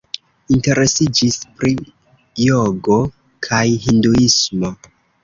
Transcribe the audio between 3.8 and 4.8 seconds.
hinduismo.